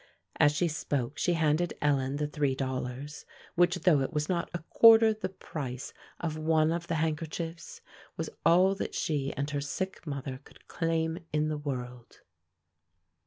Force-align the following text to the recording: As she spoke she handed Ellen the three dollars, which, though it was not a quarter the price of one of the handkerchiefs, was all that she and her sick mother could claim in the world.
As 0.39 0.51
she 0.51 0.67
spoke 0.67 1.19
she 1.19 1.33
handed 1.33 1.75
Ellen 1.79 2.15
the 2.15 2.25
three 2.25 2.55
dollars, 2.55 3.23
which, 3.53 3.75
though 3.81 3.99
it 4.01 4.11
was 4.11 4.27
not 4.27 4.49
a 4.51 4.63
quarter 4.71 5.13
the 5.13 5.29
price 5.29 5.93
of 6.19 6.37
one 6.39 6.71
of 6.71 6.87
the 6.87 6.95
handkerchiefs, 6.95 7.81
was 8.17 8.31
all 8.43 8.73
that 8.73 8.95
she 8.95 9.31
and 9.37 9.51
her 9.51 9.61
sick 9.61 10.07
mother 10.07 10.39
could 10.43 10.67
claim 10.67 11.19
in 11.31 11.49
the 11.49 11.57
world. 11.59 12.21